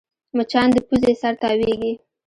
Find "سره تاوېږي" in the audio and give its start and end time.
1.21-1.93